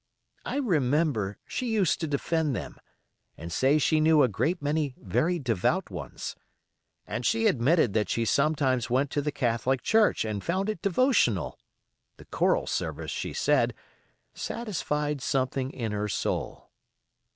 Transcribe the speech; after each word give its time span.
I 0.45 0.55
remember 0.55 1.37
she 1.45 1.67
used 1.67 2.01
to 2.01 2.07
defend 2.07 2.55
them, 2.55 2.79
and 3.37 3.51
say 3.53 3.77
she 3.77 3.99
knew 3.99 4.23
a 4.23 4.27
great 4.27 4.59
many 4.59 4.95
very 4.97 5.37
devout 5.37 5.91
ones. 5.91 6.35
And 7.05 7.23
she 7.23 7.45
admitted 7.45 7.93
that 7.93 8.09
she 8.09 8.25
sometimes 8.25 8.89
went 8.89 9.11
to 9.11 9.21
the 9.21 9.31
Catholic 9.31 9.83
church, 9.83 10.25
and 10.25 10.43
found 10.43 10.69
it 10.71 10.81
devotional; 10.81 11.59
the 12.17 12.25
choral 12.25 12.65
service, 12.65 13.11
she 13.11 13.31
said, 13.31 13.75
satisfied 14.33 15.21
something 15.21 15.69
in 15.69 15.91
her 15.91 16.07
soul. 16.07 16.71